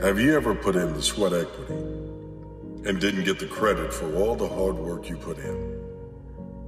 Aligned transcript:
Have 0.00 0.20
you 0.20 0.36
ever 0.36 0.54
put 0.54 0.76
in 0.76 0.92
the 0.92 1.02
sweat 1.02 1.32
equity 1.32 1.74
and 1.74 3.00
didn't 3.00 3.24
get 3.24 3.40
the 3.40 3.46
credit 3.46 3.92
for 3.92 4.14
all 4.14 4.36
the 4.36 4.48
hard 4.48 4.76
work 4.76 5.08
you 5.08 5.16
put 5.16 5.38
in? 5.38 5.80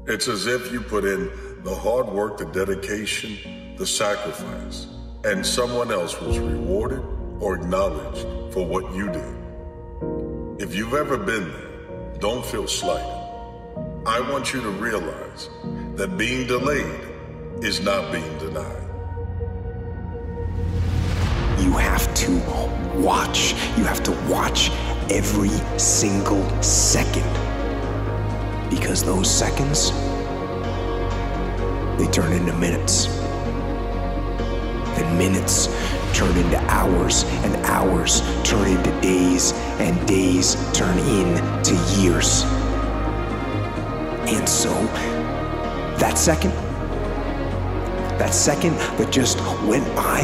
It's 0.06 0.26
as 0.26 0.46
if 0.46 0.72
you 0.72 0.80
put 0.80 1.04
in 1.04 1.30
the 1.62 1.74
hard 1.74 2.08
work, 2.08 2.38
the 2.38 2.45
dedication, 2.46 3.77
the 3.77 3.87
sacrifice, 3.87 4.88
and 5.24 5.46
someone 5.46 5.92
else 5.92 6.21
was 6.21 6.38
rewarded 6.38 7.03
or 7.40 7.54
acknowledged 7.54 8.27
for 8.53 8.67
what 8.67 8.92
you 8.95 9.10
did. 9.10 9.37
If 10.60 10.74
you've 10.74 10.94
ever 10.94 11.17
been 11.17 11.53
there, 11.53 12.19
don't 12.19 12.44
feel 12.44 12.67
slighted. 12.67 13.06
I 14.06 14.21
want 14.31 14.53
you 14.53 14.60
to 14.60 14.71
realize 14.71 15.49
that 15.94 16.19
being 16.19 16.46
delayed 16.46 17.01
is 17.62 17.80
not 17.80 18.12
being 18.12 18.38
denied. 18.38 18.84
You 21.60 21.73
have 21.73 22.12
to 22.15 22.30
watch. 23.02 23.52
You 23.77 23.84
have 23.84 24.02
to 24.05 24.12
watch 24.28 24.70
every 25.10 25.50
single 25.78 26.45
second. 26.62 27.28
Because 28.70 29.02
those 29.05 29.30
seconds, 29.30 29.91
they 31.98 32.10
turn 32.10 32.32
into 32.32 32.52
minutes. 32.54 33.06
And 34.96 35.18
minutes 35.18 35.68
turn 36.15 36.37
into 36.37 36.59
hours, 36.70 37.24
and 37.42 37.56
hours 37.66 38.20
turn 38.45 38.68
into 38.68 39.01
days, 39.01 39.52
and 39.80 40.06
days 40.06 40.54
turn 40.73 40.96
into 40.98 41.74
years. 42.01 42.45
And 44.26 44.48
so, 44.48 44.73
that 45.98 46.16
second, 46.16 46.52
that 48.18 48.32
second 48.32 48.74
that 48.98 49.10
just 49.10 49.38
went 49.66 49.84
by, 49.96 50.23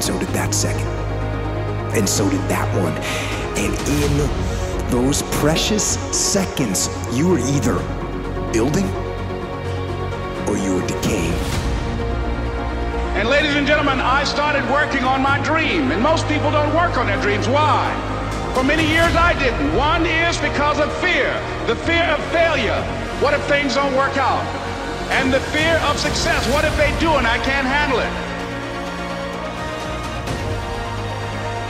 And 0.00 0.06
so 0.06 0.18
did 0.18 0.28
that 0.28 0.54
second. 0.54 0.88
And 1.92 2.08
so 2.08 2.24
did 2.30 2.40
that 2.48 2.64
one. 2.80 2.96
And 3.60 3.76
in 4.00 4.90
those 4.90 5.20
precious 5.44 6.00
seconds, 6.08 6.88
you 7.12 7.28
were 7.28 7.38
either 7.38 7.76
building 8.50 8.88
or 10.48 10.56
you 10.56 10.80
were 10.80 10.86
decaying. 10.88 11.36
And 13.12 13.28
ladies 13.28 13.54
and 13.56 13.66
gentlemen, 13.66 14.00
I 14.00 14.24
started 14.24 14.64
working 14.72 15.04
on 15.04 15.20
my 15.20 15.36
dream. 15.44 15.92
And 15.92 16.02
most 16.02 16.26
people 16.28 16.50
don't 16.50 16.74
work 16.74 16.96
on 16.96 17.06
their 17.06 17.20
dreams. 17.20 17.46
Why? 17.46 17.84
For 18.56 18.64
many 18.64 18.88
years 18.88 19.12
I 19.20 19.36
didn't. 19.38 19.76
One 19.76 20.06
is 20.06 20.40
because 20.40 20.80
of 20.80 20.88
fear. 21.04 21.28
The 21.66 21.76
fear 21.76 22.08
of 22.08 22.24
failure. 22.32 22.80
What 23.20 23.34
if 23.34 23.44
things 23.52 23.74
don't 23.74 23.94
work 24.00 24.16
out? 24.16 24.48
And 25.12 25.30
the 25.30 25.40
fear 25.52 25.76
of 25.92 26.00
success. 26.00 26.48
What 26.48 26.64
if 26.64 26.74
they 26.78 26.88
do 27.00 27.20
and 27.20 27.26
I 27.26 27.36
can't 27.44 27.68
handle 27.68 28.00
it? 28.00 28.30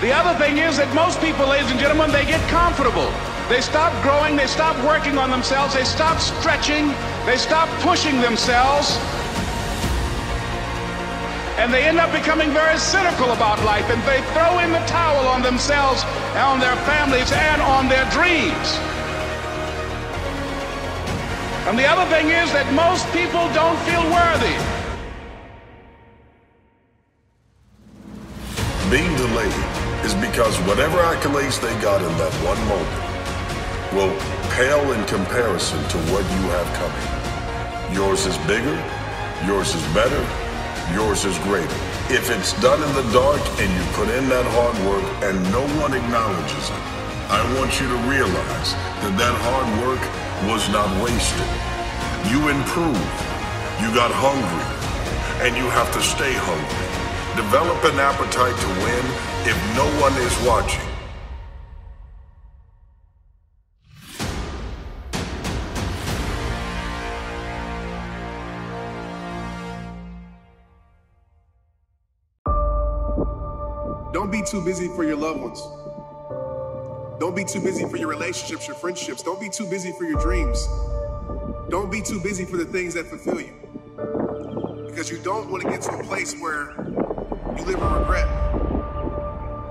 The 0.00 0.16
other 0.16 0.32
thing 0.40 0.56
is 0.56 0.80
that 0.80 0.88
most 0.96 1.20
people, 1.20 1.44
ladies 1.44 1.70
and 1.70 1.78
gentlemen, 1.78 2.08
they 2.08 2.24
get 2.24 2.40
comfortable. 2.48 3.12
They 3.52 3.60
stop 3.60 3.92
growing, 4.00 4.32
they 4.32 4.48
stop 4.48 4.72
working 4.80 5.18
on 5.20 5.28
themselves, 5.28 5.74
they 5.76 5.84
stop 5.84 6.16
stretching, 6.24 6.88
they 7.28 7.36
stop 7.36 7.68
pushing 7.84 8.16
themselves, 8.24 8.96
and 11.60 11.68
they 11.68 11.84
end 11.84 12.00
up 12.00 12.08
becoming 12.16 12.48
very 12.48 12.78
cynical 12.80 13.28
about 13.36 13.60
life, 13.60 13.84
and 13.92 14.00
they 14.08 14.24
throw 14.32 14.64
in 14.64 14.72
the 14.72 14.80
towel 14.88 15.28
on 15.28 15.42
themselves, 15.42 16.00
and 16.32 16.48
on 16.48 16.60
their 16.64 16.76
families, 16.88 17.28
and 17.36 17.60
on 17.60 17.84
their 17.92 18.08
dreams. 18.08 18.80
And 21.68 21.76
the 21.76 21.84
other 21.84 22.08
thing 22.08 22.32
is 22.32 22.48
that 22.56 22.64
most 22.72 23.04
people 23.12 23.44
don't 23.52 23.76
feel 23.84 24.00
worthy. 24.08 24.79
Because 30.40 30.56
whatever 30.64 30.96
accolades 31.04 31.60
they 31.60 31.68
got 31.84 32.00
in 32.00 32.08
that 32.16 32.32
one 32.40 32.56
moment 32.64 33.04
will 33.92 34.08
pale 34.56 34.88
in 34.96 35.04
comparison 35.04 35.76
to 35.92 36.00
what 36.08 36.24
you 36.32 36.42
have 36.56 36.64
coming. 36.80 37.92
Yours 37.92 38.24
is 38.24 38.40
bigger, 38.48 38.72
yours 39.44 39.76
is 39.76 39.84
better, 39.92 40.24
yours 40.96 41.28
is 41.28 41.36
greater. 41.44 41.76
If 42.08 42.32
it's 42.32 42.56
done 42.64 42.80
in 42.80 42.88
the 42.96 43.04
dark 43.12 43.44
and 43.60 43.68
you 43.68 43.84
put 43.92 44.08
in 44.16 44.32
that 44.32 44.48
hard 44.56 44.80
work 44.88 45.04
and 45.28 45.36
no 45.52 45.60
one 45.76 45.92
acknowledges 45.92 46.72
it, 46.72 46.84
I 47.28 47.44
want 47.60 47.76
you 47.76 47.84
to 47.92 47.98
realize 48.08 48.72
that 49.04 49.12
that 49.20 49.36
hard 49.44 49.68
work 49.84 50.00
was 50.48 50.64
not 50.72 50.88
wasted. 51.04 51.52
You 52.32 52.48
improved, 52.48 53.12
you 53.84 53.92
got 53.92 54.08
hungry, 54.08 54.64
and 55.44 55.52
you 55.52 55.68
have 55.68 55.92
to 55.92 56.00
stay 56.00 56.32
hungry. 56.32 56.88
Develop 57.36 57.84
an 57.92 58.00
appetite 58.00 58.56
to 58.56 58.68
win 58.80 59.29
if 59.46 59.56
no 59.74 59.86
one 60.00 60.12
is 60.20 60.46
watching. 60.46 60.80
Don't 74.12 74.30
be 74.30 74.42
too 74.42 74.62
busy 74.64 74.88
for 74.88 75.04
your 75.04 75.16
loved 75.16 75.40
ones. 75.40 75.60
Don't 77.18 77.34
be 77.34 77.44
too 77.44 77.60
busy 77.60 77.88
for 77.88 77.96
your 77.96 78.08
relationships, 78.08 78.66
your 78.66 78.76
friendships. 78.76 79.22
Don't 79.22 79.40
be 79.40 79.48
too 79.48 79.66
busy 79.66 79.92
for 79.92 80.04
your 80.04 80.20
dreams. 80.20 80.66
Don't 81.68 81.90
be 81.90 82.02
too 82.02 82.20
busy 82.20 82.44
for 82.44 82.56
the 82.56 82.64
things 82.64 82.94
that 82.94 83.06
fulfill 83.06 83.40
you. 83.40 83.54
Because 84.86 85.10
you 85.10 85.18
don't 85.18 85.50
want 85.50 85.62
to 85.62 85.70
get 85.70 85.82
to 85.82 85.92
a 85.92 86.02
place 86.04 86.38
where 86.40 86.72
you 87.56 87.64
live 87.64 87.80
in 87.80 87.92
regret. 87.92 88.49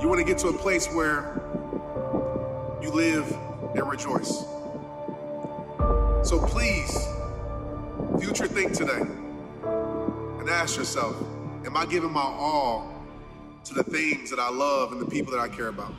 You 0.01 0.07
want 0.07 0.19
to 0.19 0.25
get 0.25 0.37
to 0.39 0.47
a 0.47 0.53
place 0.53 0.87
where 0.87 1.41
you 2.81 2.89
live 2.89 3.29
and 3.75 3.85
rejoice. 3.85 4.45
So 6.23 6.39
please, 6.47 7.05
future 8.17 8.47
think 8.47 8.71
today 8.71 9.01
and 9.01 10.49
ask 10.49 10.77
yourself, 10.77 11.21
am 11.65 11.75
I 11.75 11.85
giving 11.85 12.13
my 12.13 12.21
all 12.21 12.93
to 13.65 13.73
the 13.73 13.83
things 13.83 14.29
that 14.29 14.39
I 14.39 14.49
love 14.49 14.93
and 14.93 15.01
the 15.01 15.05
people 15.05 15.33
that 15.33 15.41
I 15.41 15.49
care 15.49 15.67
about? 15.67 15.93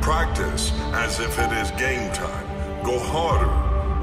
Practice 0.00 0.70
as 0.92 1.18
if 1.18 1.36
it 1.36 1.50
is 1.52 1.72
game 1.72 2.12
time. 2.12 2.84
Go 2.84 2.96
harder 3.00 3.50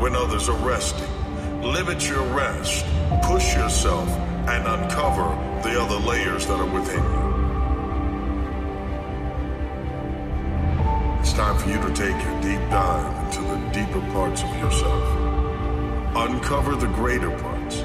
when 0.01 0.17
others 0.17 0.49
are 0.49 0.67
resting. 0.67 1.07
Limit 1.61 2.09
your 2.09 2.23
rest. 2.33 2.85
Push 3.23 3.55
yourself 3.55 4.09
and 4.49 4.67
uncover 4.67 5.29
the 5.63 5.79
other 5.79 5.97
layers 5.97 6.45
that 6.47 6.59
are 6.59 6.65
within 6.65 7.01
you. 7.03 7.30
Time 11.41 11.57
for 11.57 11.69
you 11.69 11.79
to 11.81 11.91
take 11.95 12.13
a 12.13 12.33
deep 12.43 12.61
dive 12.69 13.25
into 13.25 13.41
the 13.51 13.57
deeper 13.73 14.01
parts 14.13 14.43
of 14.43 14.49
yourself. 14.57 15.03
Uncover 16.15 16.75
the 16.75 16.85
greater 16.99 17.31
parts. 17.39 17.77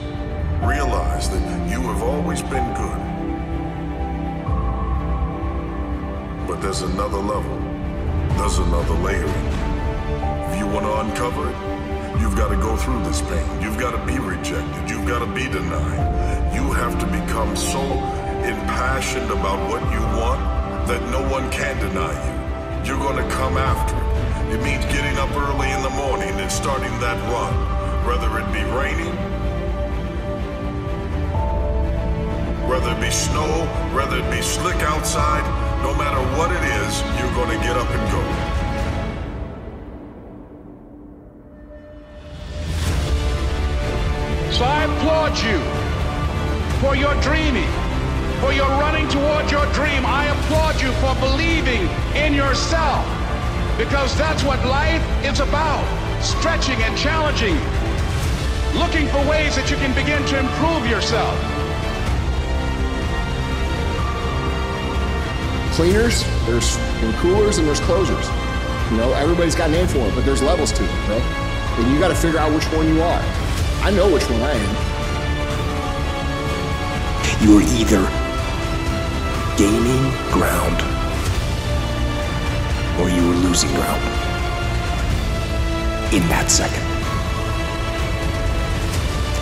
Realize 0.62 1.30
that 1.30 1.70
you 1.70 1.80
have 1.90 2.02
always 2.02 2.42
been 2.42 2.68
good. 2.82 3.00
But 6.46 6.60
there's 6.60 6.82
another 6.82 7.22
level. 7.34 7.56
There's 8.36 8.58
another 8.58 8.96
layer. 9.06 9.32
If 10.48 10.58
you 10.58 10.66
want 10.66 10.84
to 10.90 10.94
uncover 11.04 11.48
it, 11.48 11.56
you've 12.20 12.36
got 12.36 12.48
to 12.48 12.56
go 12.56 12.76
through 12.76 13.02
this 13.04 13.22
pain. 13.22 13.48
You've 13.62 13.78
got 13.78 13.92
to 13.98 14.02
be 14.04 14.18
rejected. 14.18 14.90
You've 14.90 15.08
got 15.08 15.20
to 15.20 15.30
be 15.40 15.44
denied. 15.44 16.54
You 16.54 16.72
have 16.72 16.98
to 16.98 17.06
become 17.06 17.56
so 17.56 17.84
impassioned 18.52 19.30
about 19.30 19.58
what 19.70 19.82
you 19.94 20.02
want 20.20 20.40
that 20.88 21.00
no 21.10 21.22
one 21.30 21.50
can 21.50 21.74
deny 21.78 22.12
you. 22.28 22.35
You're 22.86 22.98
to 23.16 23.28
come 23.34 23.56
after 23.56 23.96
it. 23.96 24.54
It 24.54 24.62
means 24.62 24.84
getting 24.86 25.18
up 25.18 25.30
early 25.34 25.68
in 25.72 25.82
the 25.82 25.90
morning 25.90 26.30
and 26.38 26.50
starting 26.50 26.92
that 27.00 27.18
run, 27.32 27.52
whether 28.06 28.30
it 28.38 28.46
be 28.54 28.62
raining, 28.70 29.12
whether 32.68 32.92
it 32.92 33.00
be 33.00 33.10
snow, 33.10 33.66
whether 33.92 34.18
it 34.18 34.30
be 34.30 34.40
slick 34.40 34.76
outside, 34.82 35.42
no 35.82 35.96
matter 35.98 36.22
what 36.38 36.52
it 36.52 36.62
is, 36.62 37.02
you're 37.18 37.34
to 37.50 37.58
get 37.66 37.76
up 37.76 37.90
and 37.90 38.10
go. 38.14 38.22
So 44.52 44.64
I 44.64 44.84
applaud 44.84 45.36
you 45.42 45.58
for 46.80 46.94
your 46.94 47.20
dreaming, 47.20 47.85
for 48.40 48.52
your 48.52 48.68
running 48.80 49.08
toward 49.08 49.50
your 49.50 49.66
dream. 49.72 50.04
I 50.06 50.26
applaud 50.26 50.80
you 50.80 50.92
for 51.02 51.14
believing 51.20 51.88
in 52.14 52.34
yourself 52.34 53.04
because 53.78 54.16
that's 54.16 54.42
what 54.44 54.64
life 54.66 55.04
is 55.24 55.40
about 55.40 55.84
stretching 56.22 56.80
and 56.82 56.96
challenging, 56.96 57.56
looking 58.78 59.06
for 59.08 59.22
ways 59.28 59.56
that 59.56 59.70
you 59.70 59.76
can 59.76 59.94
begin 59.94 60.24
to 60.26 60.38
improve 60.38 60.88
yourself. 60.88 61.36
cleaners, 65.76 66.24
there's 66.46 66.78
coolers, 67.20 67.58
and 67.58 67.68
there's 67.68 67.80
closers. 67.80 68.26
You 68.90 68.96
know, 68.96 69.12
everybody's 69.12 69.54
got 69.54 69.68
a 69.68 69.72
name 69.72 69.86
for 69.86 69.98
it, 69.98 70.14
but 70.14 70.24
there's 70.24 70.42
levels 70.42 70.72
to 70.72 70.82
it, 70.82 71.06
bro. 71.06 71.16
And 71.18 71.92
you 71.92 71.98
got 71.98 72.08
to 72.08 72.14
figure 72.14 72.38
out 72.38 72.50
which 72.50 72.64
one 72.72 72.88
you 72.88 73.02
are. 73.02 73.20
I 73.82 73.90
know 73.90 74.10
which 74.10 74.24
one 74.30 74.40
I 74.40 74.52
am. 74.52 74.76
You 77.44 77.58
are 77.58 77.62
either 77.76 78.25
gaining 79.56 80.12
ground 80.30 80.82
or 83.00 83.08
you 83.08 83.26
were 83.26 83.34
losing 83.34 83.70
ground 83.70 84.02
in 86.12 86.22
that 86.28 86.50
second. 86.50 86.82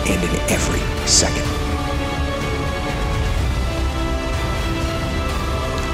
And 0.07 0.23
in 0.23 0.35
every 0.49 0.81
second. 1.05 1.47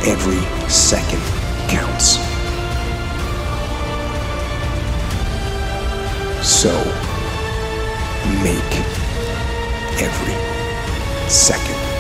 Every 0.08 0.42
second 0.70 1.22
counts. 1.70 2.18
So, 6.46 6.74
make 8.44 8.74
every 10.00 11.30
second 11.30 11.91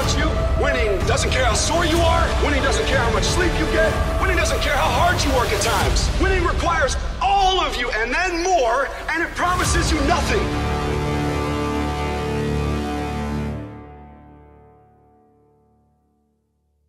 about 0.00 0.18
you. 0.18 0.62
Winning 0.62 0.98
doesn't 1.06 1.30
care 1.30 1.44
how 1.44 1.54
sore 1.54 1.84
you 1.84 1.98
are. 1.98 2.44
Winning 2.44 2.62
doesn't 2.62 2.86
care 2.86 2.98
how 2.98 3.12
much 3.12 3.24
sleep 3.24 3.52
you 3.58 3.66
get. 3.66 3.92
Winning 4.20 4.36
doesn't 4.36 4.60
care 4.60 4.76
how 4.76 4.88
hard 4.88 5.22
you 5.22 5.30
work 5.34 5.48
at 5.48 5.60
times. 5.62 6.08
Winning 6.20 6.44
requires 6.44 6.96
all 7.20 7.60
of 7.60 7.76
you 7.76 7.90
and 7.90 8.12
then 8.12 8.42
more, 8.42 8.88
and 9.10 9.22
it 9.22 9.28
promises 9.34 9.92
you 9.92 9.98
nothing. 10.06 10.40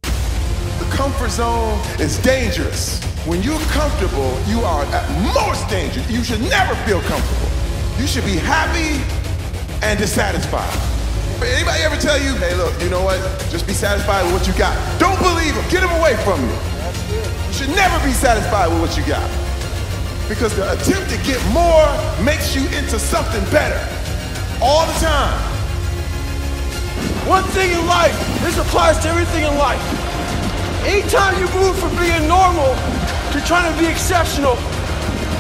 The 0.04 0.96
comfort 0.96 1.32
zone 1.32 1.80
is 2.00 2.18
dangerous. 2.20 3.04
When 3.26 3.44
you're 3.44 3.60
comfortable, 3.72 4.40
you 4.48 4.62
are 4.62 4.84
at 4.86 5.06
most 5.36 5.70
dangerous. 5.70 6.10
You 6.10 6.24
should 6.24 6.42
never 6.42 6.76
feel 6.86 7.02
comfortable. 7.02 7.52
You 8.00 8.08
should 8.08 8.26
be 8.26 8.38
happy 8.38 9.04
and 9.84 10.00
dissatisfied. 10.00 10.91
Anybody 11.42 11.82
ever 11.82 11.98
tell 11.98 12.22
you, 12.22 12.36
hey, 12.38 12.54
look, 12.56 12.74
you 12.82 12.90
know 12.90 13.02
what? 13.02 13.18
Just 13.50 13.66
be 13.66 13.74
satisfied 13.74 14.24
with 14.26 14.34
what 14.34 14.46
you 14.46 14.54
got. 14.54 14.78
Don't 15.00 15.18
believe 15.18 15.56
them. 15.56 15.66
Get 15.70 15.82
them 15.82 15.90
away 15.98 16.14
from 16.22 16.38
you. 16.38 16.54
You 17.50 17.54
should 17.54 17.74
never 17.74 17.98
be 18.06 18.14
satisfied 18.14 18.70
with 18.70 18.80
what 18.82 18.94
you 18.94 19.04
got. 19.10 19.26
Because 20.30 20.56
the 20.56 20.70
attempt 20.72 21.10
to 21.10 21.18
get 21.26 21.42
more 21.50 21.90
makes 22.22 22.56
you 22.56 22.62
into 22.78 23.02
something 23.02 23.42
better 23.50 23.82
all 24.62 24.86
the 24.86 24.98
time. 25.02 25.34
One 27.26 27.44
thing 27.58 27.72
in 27.74 27.86
life, 27.90 28.14
this 28.46 28.58
applies 28.58 28.98
to 29.00 29.10
everything 29.10 29.44
in 29.44 29.58
life. 29.58 29.82
Anytime 30.86 31.38
you 31.42 31.50
move 31.58 31.78
from 31.78 31.90
being 31.98 32.28
normal 32.30 32.74
to 33.34 33.38
trying 33.50 33.66
to 33.66 33.76
be 33.82 33.90
exceptional, 33.90 34.56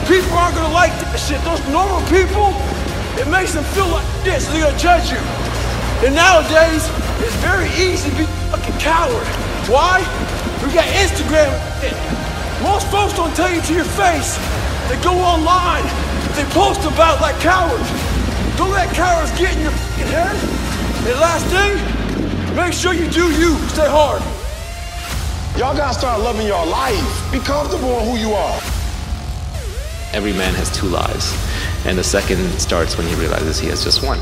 people 0.09 0.33
aren't 0.33 0.57
gonna 0.57 0.74
like 0.74 0.94
that 1.06 1.18
shit. 1.18 1.42
Those 1.45 1.62
normal 1.69 2.01
people, 2.09 2.53
it 3.21 3.30
makes 3.30 3.53
them 3.53 3.63
feel 3.77 3.88
like 3.88 4.06
this, 4.24 4.48
they're 4.50 4.65
gonna 4.65 4.77
judge 4.77 5.12
you. 5.13 5.50
And 6.03 6.15
nowadays, 6.15 6.89
it's 7.21 7.36
very 7.45 7.69
easy 7.77 8.09
to 8.09 8.15
be 8.18 8.24
a 8.24 8.27
fucking 8.50 8.80
coward. 8.80 9.27
Why? 9.69 10.01
We 10.65 10.74
got 10.74 10.89
Instagram. 10.98 11.53
Most 12.63 12.89
folks 12.89 13.13
don't 13.13 13.36
tell 13.36 13.53
you 13.53 13.62
to 13.62 13.74
your 13.74 13.86
face. 13.86 14.38
They 14.89 14.98
go 15.03 15.13
online, 15.13 15.86
they 16.36 16.44
post 16.51 16.81
about 16.86 17.21
like 17.21 17.39
cowards. 17.39 17.86
Don't 18.57 18.71
let 18.71 18.89
cowards 18.95 19.30
get 19.38 19.56
in 19.56 19.62
your 19.62 19.71
fucking 19.71 20.07
head. 20.07 20.36
And 21.06 21.19
last 21.19 21.45
thing, 21.53 22.56
make 22.56 22.74
sure 22.74 22.94
you 22.94 23.07
do 23.09 23.31
you. 23.38 23.56
Stay 23.69 23.88
hard. 23.88 24.21
Y'all 25.57 25.77
gotta 25.77 25.94
start 25.94 26.19
loving 26.21 26.48
your 26.48 26.65
life. 26.65 27.31
Be 27.31 27.39
comfortable 27.39 28.00
in 28.00 28.09
who 28.09 28.18
you 28.18 28.33
are. 28.33 28.59
Every 30.13 30.33
man 30.33 30.56
has 30.56 30.75
two 30.75 30.88
lives, 30.88 31.38
and 31.86 31.95
the 31.95 32.03
second 32.03 32.39
starts 32.59 32.98
when 32.98 33.06
he 33.06 33.13
realizes 33.15 33.59
he 33.59 33.68
has 33.68 33.83
just 33.83 34.03
one. 34.03 34.19